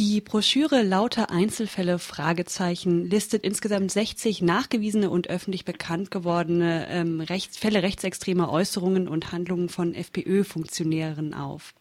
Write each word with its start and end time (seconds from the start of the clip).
Die 0.00 0.22
Broschüre 0.22 0.82
Lauter 0.82 1.30
Einzelfälle 1.30 1.98
Fragezeichen 1.98 3.04
listet 3.04 3.44
insgesamt 3.44 3.90
60 3.90 4.40
nachgewiesene 4.40 5.10
und 5.10 5.28
öffentlich 5.28 5.66
bekannt 5.66 6.10
gewordene 6.10 6.88
ähm, 6.88 7.20
Rechts 7.20 7.58
Fälle 7.58 7.82
rechtsextremer 7.82 8.50
Äußerungen 8.50 9.08
und 9.08 9.30
Handlungen 9.30 9.68
von 9.68 9.94
FPÖ-Funktionären 9.94 11.34
auf. 11.34 11.74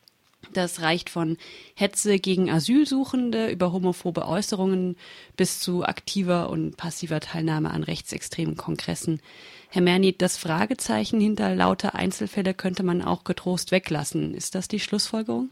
Das 0.51 0.81
reicht 0.81 1.09
von 1.09 1.37
Hetze 1.75 2.19
gegen 2.19 2.49
Asylsuchende 2.49 3.49
über 3.49 3.71
homophobe 3.71 4.27
Äußerungen 4.27 4.97
bis 5.37 5.61
zu 5.61 5.85
aktiver 5.85 6.49
und 6.49 6.75
passiver 6.75 7.21
Teilnahme 7.21 7.71
an 7.71 7.83
rechtsextremen 7.83 8.57
Kongressen. 8.57 9.21
Herr 9.69 9.81
Merni, 9.81 10.13
das 10.17 10.35
Fragezeichen 10.35 11.21
hinter 11.21 11.55
lauter 11.55 11.95
Einzelfälle 11.95 12.53
könnte 12.53 12.83
man 12.83 13.01
auch 13.01 13.23
getrost 13.23 13.71
weglassen. 13.71 14.33
Ist 14.33 14.55
das 14.55 14.67
die 14.67 14.81
Schlussfolgerung? 14.81 15.51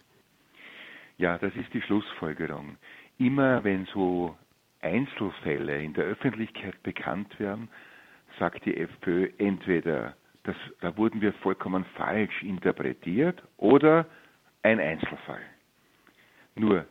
Ja, 1.17 1.37
das 1.39 1.55
ist 1.55 1.73
die 1.73 1.81
Schlussfolgerung. 1.81 2.77
Immer 3.17 3.63
wenn 3.63 3.85
so 3.85 4.37
Einzelfälle 4.81 5.81
in 5.81 5.93
der 5.93 6.05
Öffentlichkeit 6.05 6.81
bekannt 6.83 7.39
werden, 7.39 7.69
sagt 8.37 8.65
die 8.65 8.77
FPÖ 8.77 9.29
entweder, 9.39 10.15
das, 10.43 10.55
da 10.79 10.95
wurden 10.95 11.19
wir 11.21 11.33
vollkommen 11.33 11.85
falsch 11.95 12.43
interpretiert 12.43 13.41
oder 13.57 14.05
ein 14.61 14.79
Einzelfall. 14.79 15.41
Nur 16.55 16.85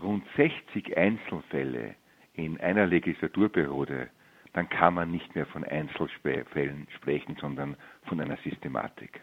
rund 0.00 0.24
60 0.36 0.96
Einzelfälle 0.96 1.96
in 2.34 2.60
einer 2.60 2.86
Legislaturperiode, 2.86 4.08
dann 4.52 4.68
kann 4.68 4.94
man 4.94 5.10
nicht 5.10 5.34
mehr 5.34 5.46
von 5.46 5.64
Einzelfällen 5.64 6.86
sprechen, 6.96 7.36
sondern 7.40 7.76
von 8.06 8.20
einer 8.20 8.36
Systematik. 8.38 9.20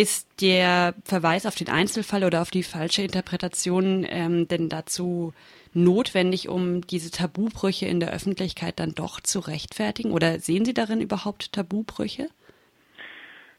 Ist 0.00 0.40
der 0.40 0.94
Verweis 1.04 1.44
auf 1.44 1.56
den 1.56 1.68
Einzelfall 1.68 2.24
oder 2.24 2.40
auf 2.40 2.50
die 2.50 2.62
falsche 2.62 3.02
Interpretation 3.02 4.06
ähm, 4.08 4.48
denn 4.48 4.70
dazu 4.70 5.34
notwendig, 5.74 6.48
um 6.48 6.80
diese 6.80 7.10
Tabubrüche 7.10 7.84
in 7.84 8.00
der 8.00 8.10
Öffentlichkeit 8.10 8.80
dann 8.80 8.94
doch 8.94 9.20
zu 9.20 9.40
rechtfertigen? 9.40 10.12
Oder 10.12 10.38
sehen 10.38 10.64
Sie 10.64 10.72
darin 10.72 11.02
überhaupt 11.02 11.52
Tabubrüche? 11.52 12.28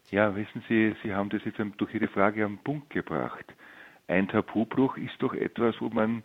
Ja, 0.09 0.36
wissen 0.36 0.64
Sie, 0.67 0.95
Sie 1.03 1.14
haben 1.14 1.30
das 1.30 1.42
jetzt 1.45 1.62
durch 1.78 1.94
Ihre 1.94 2.08
Frage 2.08 2.44
am 2.44 2.58
Punkt 2.58 2.89
gebracht. 2.89 3.45
Ein 4.08 4.28
Tabubruch 4.28 4.97
ist 4.97 5.14
doch 5.19 5.36
etwas, 5.36 5.75
wo 5.80 5.89
man 5.89 6.23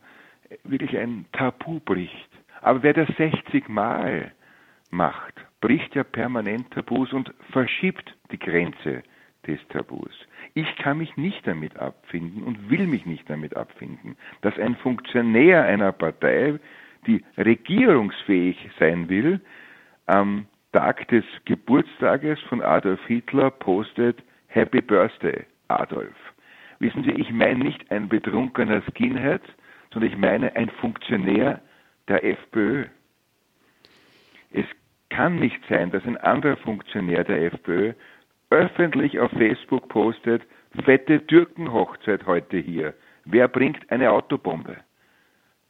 wirklich 0.64 0.96
ein 0.96 1.26
Tabu 1.32 1.78
bricht. 1.80 2.30
Aber 2.62 2.82
wer 2.82 2.94
das 2.94 3.08
60 3.18 3.68
Mal 3.68 4.32
macht, 4.88 5.34
bricht 5.60 5.94
ja 5.94 6.04
permanent 6.04 6.70
Tabus 6.70 7.12
und 7.12 7.34
verschiebt 7.52 8.14
die 8.32 8.38
Grenze 8.38 9.02
des 9.46 9.58
Tabus. 9.68 10.12
Ich 10.54 10.76
kann 10.76 10.98
mich 10.98 11.16
nicht 11.16 11.46
damit 11.46 11.76
abfinden 11.78 12.42
und 12.42 12.70
will 12.70 12.86
mich 12.86 13.06
nicht 13.06 13.28
damit 13.28 13.56
abfinden, 13.56 14.16
dass 14.42 14.58
ein 14.58 14.76
Funktionär 14.76 15.64
einer 15.64 15.92
Partei, 15.92 16.58
die 17.06 17.24
regierungsfähig 17.36 18.70
sein 18.78 19.08
will, 19.08 19.40
am 20.06 20.46
Tag 20.72 21.08
des 21.08 21.24
Geburtstages 21.44 22.38
von 22.48 22.60
Adolf 22.60 23.00
Hitler 23.06 23.50
postet 23.50 24.22
Happy 24.48 24.80
Birthday, 24.80 25.44
Adolf. 25.68 26.14
Wissen 26.78 27.04
Sie, 27.04 27.12
ich 27.12 27.30
meine 27.30 27.64
nicht 27.64 27.90
ein 27.90 28.08
betrunkener 28.08 28.82
Skinhead, 28.90 29.42
sondern 29.92 30.10
ich 30.10 30.18
meine 30.18 30.54
ein 30.54 30.68
Funktionär 30.68 31.60
der 32.08 32.24
FPÖ. 32.24 32.84
Es 34.52 34.66
kann 35.08 35.36
nicht 35.36 35.60
sein, 35.68 35.90
dass 35.90 36.04
ein 36.04 36.18
anderer 36.18 36.56
Funktionär 36.58 37.24
der 37.24 37.44
FPÖ 37.44 37.94
öffentlich 38.50 39.18
auf 39.18 39.30
Facebook 39.32 39.88
postet, 39.88 40.42
fette 40.84 41.26
Türkenhochzeit 41.26 42.26
heute 42.26 42.58
hier. 42.58 42.94
Wer 43.24 43.48
bringt 43.48 43.90
eine 43.90 44.10
Autobombe? 44.10 44.76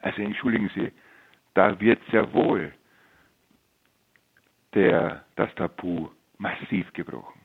Also 0.01 0.23
entschuldigen 0.23 0.71
Sie, 0.75 0.93
da 1.55 1.79
wird 1.81 2.01
sehr 2.11 2.33
wohl 2.33 2.73
der, 4.75 5.25
das 5.37 5.55
Tabu 5.55 6.09
massiv 6.39 6.93
gebrochen. 6.93 7.36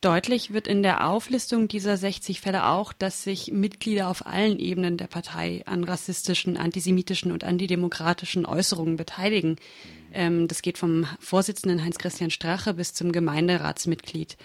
Deutlich 0.00 0.50
wird 0.54 0.66
in 0.66 0.82
der 0.82 1.06
Auflistung 1.06 1.68
dieser 1.68 1.98
60 1.98 2.40
Fälle 2.40 2.68
auch, 2.68 2.94
dass 2.94 3.22
sich 3.22 3.52
Mitglieder 3.52 4.08
auf 4.08 4.24
allen 4.24 4.58
Ebenen 4.58 4.96
der 4.96 5.08
Partei 5.08 5.62
an 5.66 5.84
rassistischen, 5.84 6.56
antisemitischen 6.56 7.32
und 7.32 7.44
antidemokratischen 7.44 8.46
Äußerungen 8.46 8.96
beteiligen. 8.96 9.56
Ähm, 10.14 10.48
das 10.48 10.62
geht 10.62 10.78
vom 10.78 11.06
Vorsitzenden 11.18 11.84
Heinz-Christian 11.84 12.30
Strache 12.30 12.72
bis 12.72 12.94
zum 12.94 13.12
Gemeinderatsmitglied. 13.12 14.38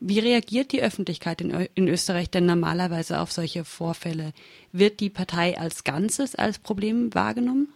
Wie 0.00 0.18
reagiert 0.18 0.72
die 0.72 0.82
Öffentlichkeit 0.82 1.40
in, 1.40 1.50
in, 1.50 1.86
Österreich 1.86 2.28
denn 2.28 2.44
normalerweise 2.44 3.20
auf 3.20 3.30
solche 3.30 3.64
Vorfälle? 3.64 4.32
Wird 4.72 4.98
die 4.98 5.08
Partei 5.08 5.56
als 5.56 5.84
Ganzes 5.84 6.34
als 6.34 6.58
Problem 6.58 7.14
wahrgenommen? 7.14 7.68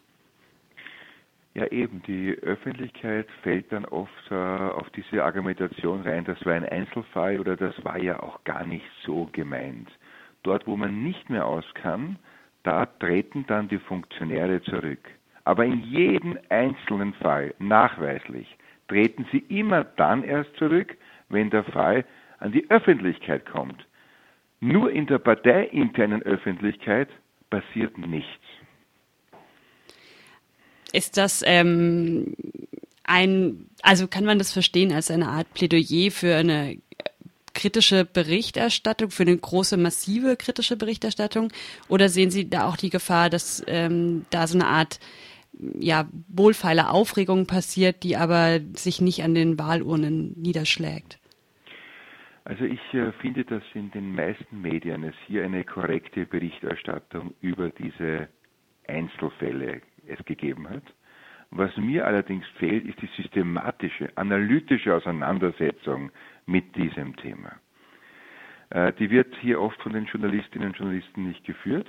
Ja, 1.55 1.67
eben, 1.67 2.01
die 2.07 2.37
Öffentlichkeit 2.43 3.27
fällt 3.43 3.73
dann 3.73 3.85
oft 3.85 4.31
äh, 4.31 4.35
auf 4.35 4.89
diese 4.91 5.25
Argumentation 5.25 6.03
rein, 6.03 6.25
das 6.25 6.45
war 6.47 6.55
ein 6.55 6.69
Einzelfall 6.69 7.41
oder 7.41 7.57
das 7.57 7.75
war 7.85 7.99
ja 7.99 8.23
auch 8.23 8.45
gar 8.45 8.65
nicht 8.65 8.87
so 9.05 9.29
gemeint. 9.33 9.91
Dort, 10.45 10.67
wo 10.69 10.77
man 10.77 11.03
nicht 11.03 11.29
mehr 11.29 11.45
aus 11.47 11.65
kann, 11.75 12.19
da 12.63 12.87
treten 12.87 13.45
dann 13.49 13.69
die 13.69 13.79
Funktionäre 13.79 14.63
zurück. 14.63 15.01
Aber 15.45 15.65
in 15.65 15.81
jedem 15.81 16.39
einzelnen 16.51 17.15
Fall, 17.15 17.55
nachweislich, 17.59 18.57
treten 18.87 19.27
sie 19.33 19.45
immer 19.49 19.83
dann 19.85 20.23
erst 20.23 20.55
zurück, 20.57 20.97
wenn 21.31 21.51
der 21.51 21.65
Fall 21.65 22.05
an 22.39 22.53
die 22.53 22.71
Öffentlichkeit 22.71 23.47
kommt. 23.47 23.87
Nur 24.61 24.93
in 24.93 25.07
der 25.07 25.19
parteiinternen 25.19 26.23
Öffentlichkeit 26.23 27.09
passiert 27.49 27.99
nichts. 27.99 28.45
Ist 30.93 31.17
das 31.17 31.43
ähm, 31.47 32.35
ein, 33.05 33.67
also 33.83 34.07
kann 34.07 34.25
man 34.25 34.39
das 34.39 34.53
verstehen 34.53 34.93
als 34.93 35.11
eine 35.11 35.29
Art 35.29 35.53
Plädoyer 35.55 36.11
für 36.11 36.37
eine 36.37 36.79
kritische 37.55 38.05
Berichterstattung, 38.05 39.11
für 39.11 39.25
eine 39.25 39.37
große, 39.37 39.77
massive 39.77 40.37
kritische 40.37 40.77
Berichterstattung? 40.77 41.53
Oder 41.89 42.09
sehen 42.09 42.31
Sie 42.31 42.49
da 42.49 42.69
auch 42.69 42.77
die 42.77 42.91
Gefahr, 42.91 43.31
dass 43.31 43.63
ähm, 43.67 44.25
da 44.31 44.47
so 44.47 44.57
eine 44.57 44.67
Art 44.67 45.01
ja, 45.79 46.09
wohlfeile 46.29 46.91
Aufregung 46.91 47.47
passiert, 47.47 48.03
die 48.03 48.17
aber 48.17 48.61
sich 48.75 49.01
nicht 49.01 49.23
an 49.23 49.35
den 49.35 49.59
Wahlurnen 49.59 50.35
niederschlägt? 50.41 51.19
Also 52.45 52.65
ich 52.65 52.81
äh, 52.95 53.13
finde, 53.21 53.45
dass 53.45 53.63
in 53.75 53.91
den 53.91 54.15
meisten 54.15 54.61
Medien 54.63 55.05
es 55.05 55.15
hier 55.27 55.45
eine 55.45 55.65
korrekte 55.65 56.27
Berichterstattung 56.27 57.35
über 57.41 57.71
diese 57.71 58.29
Einzelfälle 58.89 59.83
es 60.11 60.25
gegeben 60.25 60.69
hat. 60.69 60.83
Was 61.51 61.77
mir 61.77 62.07
allerdings 62.07 62.47
fehlt, 62.59 62.87
ist 62.87 63.01
die 63.03 63.11
systematische, 63.17 64.09
analytische 64.17 64.95
Auseinandersetzung 64.95 66.11
mit 66.47 66.77
diesem 66.77 67.17
Thema. 67.17 67.53
Äh, 68.71 68.93
die 68.95 69.11
wird 69.11 69.35
hier 69.41 69.61
oft 69.61 69.81
von 69.83 69.93
den 69.93 70.05
Journalistinnen 70.05 70.69
und 70.69 70.77
Journalisten 70.77 71.27
nicht 71.27 71.45
geführt 71.45 71.89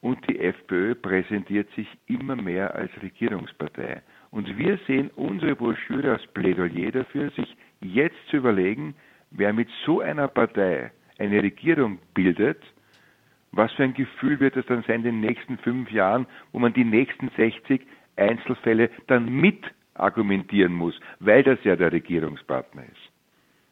und 0.00 0.18
die 0.28 0.38
FPÖ 0.38 0.94
präsentiert 0.94 1.68
sich 1.74 1.88
immer 2.06 2.36
mehr 2.36 2.74
als 2.74 2.90
Regierungspartei. 3.02 4.02
Und 4.30 4.58
wir 4.58 4.78
sehen 4.86 5.10
unsere 5.16 5.56
Broschüre 5.56 6.12
als 6.12 6.26
Plädoyer 6.28 6.92
dafür, 6.92 7.30
sich 7.30 7.56
jetzt 7.80 8.18
zu 8.28 8.36
überlegen, 8.36 8.94
wer 9.30 9.52
mit 9.52 9.68
so 9.84 10.00
einer 10.00 10.28
Partei 10.28 10.92
eine 11.18 11.42
Regierung 11.42 11.98
bildet, 12.14 12.62
was 13.52 13.72
für 13.72 13.84
ein 13.84 13.94
Gefühl 13.94 14.40
wird 14.40 14.56
es 14.56 14.66
dann 14.66 14.84
sein 14.86 14.96
in 14.96 15.02
den 15.04 15.20
nächsten 15.20 15.58
fünf 15.58 15.90
Jahren, 15.90 16.26
wo 16.52 16.58
man 16.58 16.72
die 16.72 16.84
nächsten 16.84 17.30
60 17.36 17.82
Einzelfälle 18.16 18.90
dann 19.06 19.28
mit 19.28 19.64
argumentieren 19.94 20.72
muss, 20.72 20.94
weil 21.18 21.42
das 21.42 21.58
ja 21.64 21.76
der 21.76 21.92
Regierungspartner 21.92 22.82
ist. 22.82 23.08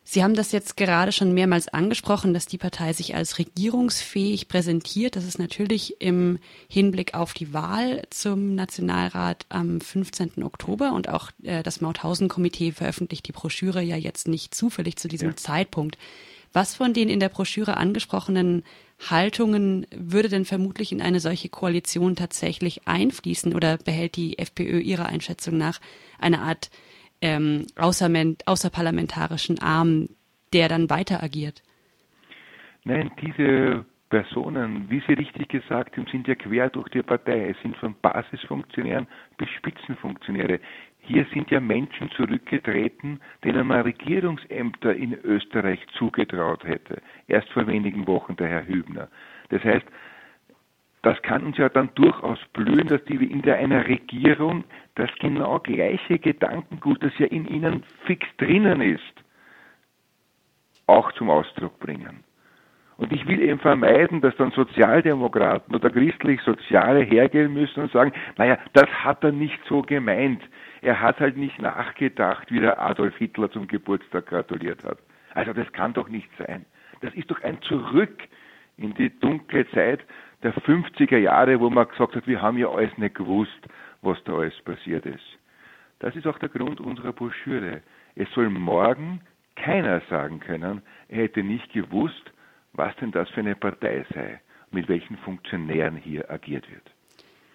Sie 0.09 0.23
haben 0.23 0.35
das 0.35 0.53
jetzt 0.53 0.77
gerade 0.77 1.11
schon 1.11 1.35
mehrmals 1.35 1.67
angesprochen, 1.67 2.33
dass 2.33 2.47
die 2.47 2.59
Partei 2.59 2.93
sich 2.93 3.17
als 3.17 3.41
regierungsfähig 3.41 4.47
präsentiert. 4.47 5.17
Das 5.17 5.25
ist 5.25 5.41
natürlich 5.41 6.01
im 6.01 6.39
Hinblick 6.69 7.15
auf 7.15 7.35
die 7.35 7.53
Wahl 7.53 8.03
zum 8.11 8.55
Nationalrat 8.55 9.47
am 9.49 9.81
15. 9.81 10.45
Oktober 10.45 10.93
und 10.93 11.09
auch 11.09 11.33
äh, 11.43 11.65
das 11.65 11.81
Mauthausen-Komitee 11.81 12.71
veröffentlicht 12.71 13.27
die 13.27 13.33
Broschüre 13.33 13.83
ja 13.83 13.97
jetzt 13.97 14.29
nicht 14.29 14.55
zufällig 14.55 14.95
zu 14.95 15.09
diesem 15.09 15.31
ja. 15.31 15.37
Zeitpunkt. 15.37 15.99
Was 16.53 16.77
von 16.77 16.93
den 16.93 17.09
in 17.09 17.19
der 17.19 17.29
Broschüre 17.29 17.77
angesprochenen 17.77 18.63
Haltungen 18.99 19.87
würde 19.95 20.29
denn 20.29 20.45
vermutlich 20.45 20.91
in 20.93 21.03
eine 21.03 21.21
solche 21.21 21.49
Koalition 21.49 22.17
tatsächlich 22.17 22.89
einfließen 22.89 23.55
oder 23.55 23.77
behält 23.79 24.17
die 24.17 24.39
FPÖ 24.39 24.81
ihrer 24.81 25.07
Einschätzung 25.07 25.59
nach 25.59 25.81
eine 26.19 26.41
Art 26.41 26.71
ähm, 27.21 27.67
außerparlamentarischen 27.77 29.61
Arm, 29.61 30.09
der 30.53 30.69
dann 30.69 30.91
weiter 30.91 31.23
agiert. 31.23 31.63
Nein, 32.85 33.11
diese 33.21 33.85
Personen, 34.09 34.89
wie 34.89 35.03
Sie 35.07 35.15
richtig 35.15 35.49
gesagt 35.49 35.97
haben, 35.97 36.07
sind 36.11 36.29
ja 36.29 36.35
quer 36.37 36.71
durch 36.71 36.89
die 36.89 37.03
Partei. 37.03 37.51
Es 37.51 37.61
sind 37.63 37.77
von 37.77 37.95
Basisfunktionären 38.01 39.09
bis 39.37 39.49
Spitzenfunktionäre. 39.51 40.61
Hier 41.07 41.25
sind 41.33 41.51
ja 41.53 41.61
Menschen 41.61 42.11
zurückgetreten, 42.11 43.21
denen 43.45 43.69
man 43.69 43.83
Regierungsämter 43.83 44.95
in 44.95 45.15
Österreich 45.23 45.79
zugetraut 45.97 46.65
hätte. 46.65 47.01
Erst 47.29 47.49
vor 47.51 47.67
wenigen 47.69 48.07
Wochen 48.09 48.35
der 48.35 48.49
Herr 48.49 48.67
Hübner. 48.67 49.09
Das 49.51 49.63
heißt, 49.63 49.87
das 51.03 51.23
kann 51.23 51.45
uns 51.45 51.57
ja 51.59 51.69
dann 51.69 51.91
durchaus 51.95 52.41
blühen, 52.53 52.89
dass 52.89 53.05
die 53.05 53.15
in 53.15 53.49
einer 53.49 53.87
Regierung 53.87 54.65
das 54.97 55.09
genau 55.21 55.61
gleiche 55.61 56.19
Gedankengut, 56.19 57.01
das 57.05 57.17
ja 57.19 57.27
in 57.27 57.47
ihnen 57.47 57.85
fix 58.07 58.27
drinnen 58.39 58.81
ist, 58.81 59.25
auch 60.89 61.13
zum 61.13 61.31
Ausdruck 61.31 61.79
bringen. 61.79 62.25
Und 62.99 63.13
ich 63.13 63.27
will 63.27 63.41
eben 63.41 63.59
vermeiden, 63.59 64.23
dass 64.23 64.35
dann 64.37 64.53
Sozialdemokraten 64.53 65.75
oder 65.75 65.91
christlich-Soziale 65.91 67.01
hergehen 67.01 67.53
müssen 67.53 67.83
und 67.83 67.93
sagen, 67.93 68.13
naja, 68.39 68.59
das 68.73 68.89
hat 68.89 69.23
er 69.23 69.33
nicht 69.33 69.59
so 69.69 69.83
gemeint. 69.83 70.43
Er 70.81 71.01
hat 71.01 71.21
halt 71.21 71.37
nicht 71.37 71.61
nachgedacht, 71.61 72.51
wie 72.51 72.61
der 72.61 72.81
Adolf 72.81 73.15
Hitler 73.17 73.51
zum 73.51 73.67
Geburtstag 73.67 74.27
gratuliert 74.27 74.83
hat. 74.85 74.99
Also 75.35 75.53
das 75.53 75.71
kann 75.73 75.93
doch 75.93 76.09
nicht 76.09 76.29
sein. 76.39 76.65
Das 77.03 77.13
ist 77.15 77.31
doch 77.31 77.43
ein 77.43 77.61
Zurück 77.63 78.23
in 78.79 78.95
die 78.95 79.11
dunkle 79.21 79.69
Zeit 79.71 80.01
der 80.43 80.55
50er 80.55 81.19
Jahre, 81.19 81.61
wo 81.61 81.69
man 81.69 81.89
gesagt 81.89 82.15
hat, 82.15 82.27
wir 82.27 82.41
haben 82.41 82.57
ja 82.57 82.69
alles 82.69 82.97
nicht 82.97 83.15
gewusst, 83.15 83.69
was 84.03 84.23
da 84.25 84.35
alles 84.35 84.59
passiert 84.63 85.05
ist. 85.05 85.39
Das 85.99 86.15
ist 86.15 86.27
auch 86.27 86.39
der 86.39 86.49
Grund 86.49 86.81
unserer 86.81 87.13
Broschüre. 87.13 87.83
Es 88.15 88.31
soll 88.33 88.49
morgen 88.49 89.21
keiner 89.57 90.01
sagen 90.09 90.41
können, 90.41 90.83
er 91.09 91.23
hätte 91.23 91.43
nicht 91.43 91.73
gewusst, 91.73 92.33
was 92.77 92.95
denn 92.97 93.13
das 93.13 93.29
für 93.31 93.41
eine 93.41 93.57
Partei 93.57 94.05
sei, 94.15 94.41
mit 94.71 94.89
welchen 94.89 95.17
Funktionären 95.19 95.97
hier 95.97 96.31
agiert 96.31 96.71
wird. 96.71 96.91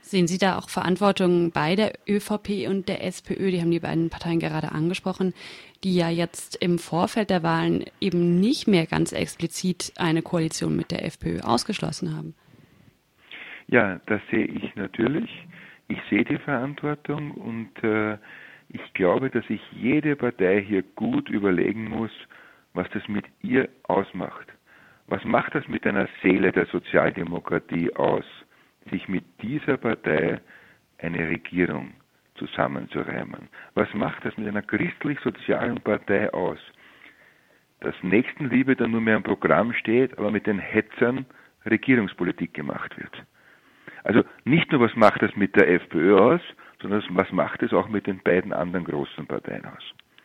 Sehen 0.01 0.27
Sie 0.27 0.39
da 0.39 0.57
auch 0.57 0.68
Verantwortung 0.68 1.51
bei 1.51 1.75
der 1.75 1.94
ÖVP 2.09 2.68
und 2.68 2.89
der 2.89 3.03
SPÖ? 3.03 3.51
Die 3.51 3.62
haben 3.62 3.71
die 3.71 3.79
beiden 3.79 4.09
Parteien 4.09 4.39
gerade 4.39 4.71
angesprochen, 4.71 5.33
die 5.83 5.95
ja 5.95 6.09
jetzt 6.09 6.56
im 6.56 6.79
Vorfeld 6.79 7.29
der 7.29 7.44
Wahlen 7.44 7.85
eben 8.00 8.39
nicht 8.39 8.68
mehr 8.68 8.88
ganz 8.88 9.13
explizit 9.13 9.94
eine 9.97 10.23
Koalition 10.23 10.75
mit 10.75 10.91
der 10.91 11.06
FPÖ 11.06 11.41
ausgeschlossen 11.41 12.17
haben. 12.17 12.33
Ja, 13.67 14.01
das 14.07 14.21
sehe 14.31 14.45
ich 14.45 14.75
natürlich. 14.75 15.29
Ich 15.88 16.00
sehe 16.09 16.25
die 16.25 16.39
Verantwortung 16.39 17.31
und 17.31 17.83
äh, 17.83 18.17
ich 18.69 18.94
glaube, 18.94 19.29
dass 19.29 19.45
sich 19.47 19.62
jede 19.71 20.15
Partei 20.15 20.62
hier 20.62 20.83
gut 20.95 21.29
überlegen 21.29 21.89
muss, 21.89 22.12
was 22.74 22.89
das 22.94 23.07
mit 23.07 23.25
ihr 23.41 23.69
ausmacht. 23.83 24.47
Was 25.07 25.24
macht 25.25 25.56
das 25.56 25.68
mit 25.68 25.86
einer 25.86 26.07
Seele 26.21 26.51
der 26.51 26.65
Sozialdemokratie 26.68 27.94
aus, 27.95 28.25
sich 28.89 29.07
mit 29.07 29.24
dieser 29.42 29.77
Partei 29.77 30.39
eine 31.00 31.30
Regierung 31.30 31.94
zusammenzureimen? 32.36 33.50
Was 33.74 33.94
macht 33.94 34.24
das 34.25 34.38
mit 34.38 34.48
einer 34.48 34.62
christlich-sozialen 34.62 35.81
Partei 35.81 36.31
aus? 36.33 36.59
Dass 37.81 37.95
Nächstenliebe 38.03 38.75
dann 38.75 38.92
nur 38.92 39.01
mehr 39.01 39.18
im 39.18 39.24
Programm 39.24 39.74
steht, 39.74 40.18
aber 40.18 40.31
mit 40.31 40.48
den 40.48 40.59
Hetzern 40.59 41.25
Regierungspolitik 41.65 42.53
gemacht 42.53 42.98
wird. 42.98 43.24
Also 44.03 44.24
nicht 44.45 44.71
nur, 44.71 44.81
was 44.81 44.95
macht 44.95 45.21
das 45.21 45.36
mit 45.36 45.56
der 45.56 45.69
FPÖ 45.69 46.18
aus, 46.18 46.42
sondern 46.81 47.03
was 47.09 47.31
macht 47.31 47.62
es 47.62 47.74
auch 47.74 47.88
mit 47.88 48.07
den 48.07 48.19
beiden 48.19 48.53
anderen 48.53 48.86
großen 48.86 49.27
Parteien 49.27 49.65
aus. 49.65 49.94